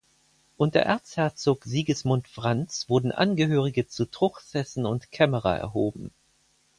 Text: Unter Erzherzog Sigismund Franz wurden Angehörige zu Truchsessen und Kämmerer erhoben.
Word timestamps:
Unter 0.57 0.79
Erzherzog 0.79 1.63
Sigismund 1.63 2.27
Franz 2.27 2.89
wurden 2.89 3.11
Angehörige 3.11 3.85
zu 3.87 4.05
Truchsessen 4.05 4.87
und 4.87 5.11
Kämmerer 5.11 5.55
erhoben. 5.59 6.09